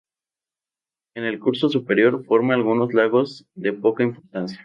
En 1.13 1.25
el 1.25 1.37
curso 1.39 1.69
superior 1.69 2.25
forma 2.25 2.55
algunos 2.55 2.91
lagos 2.91 3.45
de 3.53 3.71
poca 3.71 4.01
importancia. 4.01 4.59